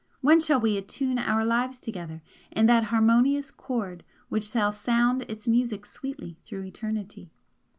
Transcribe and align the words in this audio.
When 0.21 0.39
shall 0.39 0.59
we 0.59 0.77
attune 0.77 1.19
our 1.19 1.45
lives 1.45 1.79
together 1.79 2.23
in 2.51 2.65
that 2.65 2.85
harmonious 2.85 3.51
chord 3.51 4.03
which 4.29 4.45
shall 4.47 4.71
sound 4.71 5.21
its 5.27 5.47
music 5.47 5.85
sweetly 5.85 6.39
through 6.43 6.63
eternity? 6.63 7.29